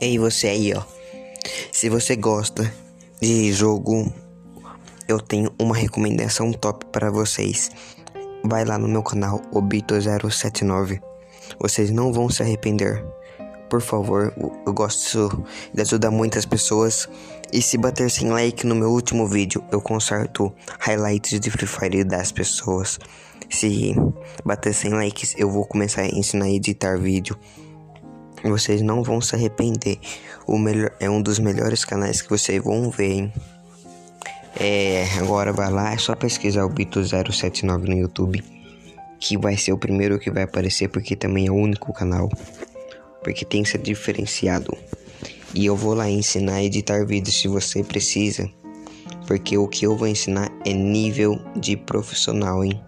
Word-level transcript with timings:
Ei, 0.00 0.16
você 0.16 0.46
aí, 0.46 0.72
ó. 0.74 0.82
Se 1.72 1.88
você 1.88 2.14
gosta 2.14 2.72
de 3.20 3.52
jogo, 3.52 4.12
eu 5.08 5.20
tenho 5.20 5.52
uma 5.58 5.74
recomendação 5.74 6.52
top 6.52 6.86
para 6.92 7.10
vocês. 7.10 7.68
Vai 8.44 8.64
lá 8.64 8.78
no 8.78 8.86
meu 8.86 9.02
canal, 9.02 9.40
Obito079. 9.52 11.00
Vocês 11.58 11.90
não 11.90 12.12
vão 12.12 12.30
se 12.30 12.44
arrepender. 12.44 13.04
Por 13.68 13.82
favor, 13.82 14.32
eu 14.64 14.72
gosto 14.72 15.44
de 15.74 15.82
ajudar 15.82 16.12
muitas 16.12 16.46
pessoas. 16.46 17.08
E 17.52 17.60
se 17.60 17.76
bater 17.76 18.08
100 18.08 18.30
like 18.30 18.66
no 18.66 18.76
meu 18.76 18.90
último 18.90 19.26
vídeo, 19.26 19.64
eu 19.72 19.80
conserto 19.80 20.54
highlights 20.78 21.40
de 21.40 21.50
Free 21.50 21.66
Fire 21.66 22.04
das 22.04 22.30
pessoas. 22.30 23.00
Se 23.50 23.96
bater 24.44 24.72
100 24.72 24.90
likes, 24.92 25.34
eu 25.36 25.50
vou 25.50 25.66
começar 25.66 26.02
a 26.02 26.08
ensinar 26.08 26.44
a 26.44 26.50
editar 26.50 26.96
vídeo. 26.96 27.36
Vocês 28.42 28.82
não 28.82 29.02
vão 29.02 29.20
se 29.20 29.34
arrepender. 29.34 29.98
O 30.46 30.58
melhor 30.58 30.92
é 31.00 31.10
um 31.10 31.20
dos 31.20 31.38
melhores 31.38 31.84
canais 31.84 32.22
que 32.22 32.30
vocês 32.30 32.62
vão 32.62 32.90
ver, 32.90 33.10
hein? 33.10 33.32
É, 34.58 35.06
agora 35.18 35.52
vai 35.52 35.70
lá, 35.70 35.92
é 35.92 35.98
só 35.98 36.16
pesquisar 36.16 36.64
o 36.64 36.68
Bito 36.68 37.00
079 37.04 37.88
no 37.88 37.96
YouTube, 37.96 38.42
que 39.20 39.38
vai 39.38 39.56
ser 39.56 39.72
o 39.72 39.78
primeiro 39.78 40.18
que 40.18 40.30
vai 40.30 40.42
aparecer 40.42 40.88
porque 40.88 41.14
também 41.14 41.46
é 41.46 41.50
o 41.50 41.54
único 41.54 41.92
canal. 41.92 42.28
Porque 43.22 43.44
tem 43.44 43.62
que 43.62 43.68
ser 43.68 43.78
diferenciado. 43.78 44.76
E 45.54 45.66
eu 45.66 45.76
vou 45.76 45.94
lá 45.94 46.08
ensinar 46.08 46.54
a 46.54 46.62
editar 46.62 47.04
vídeos 47.04 47.40
se 47.40 47.48
você 47.48 47.82
precisa. 47.82 48.48
Porque 49.26 49.58
o 49.58 49.68
que 49.68 49.86
eu 49.86 49.96
vou 49.96 50.08
ensinar 50.08 50.50
é 50.64 50.72
nível 50.72 51.40
de 51.56 51.76
profissional, 51.76 52.64
hein? 52.64 52.80